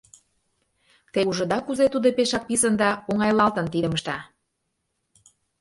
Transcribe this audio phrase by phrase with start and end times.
[1.11, 4.17] Те ужыда кузе тудо пешак писын да оҥайлалтын тидым ышта!»